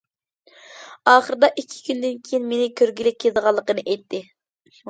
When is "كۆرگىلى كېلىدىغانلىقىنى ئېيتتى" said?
2.81-4.27